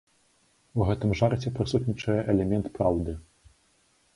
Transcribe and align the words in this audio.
У 0.79 0.87
гэтым 0.87 1.11
жарце 1.19 1.53
прысутнічае 1.57 2.15
элемент 2.33 2.65
праўды. 2.79 3.15